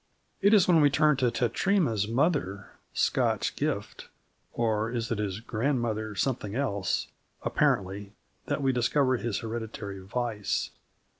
[0.41, 4.07] It is when we turn to Tetratema's mother, Scotch Gift
[4.51, 7.07] or is it his grandmother something else?
[7.43, 8.13] apparently,
[8.47, 10.71] that we discover his hereditary vice.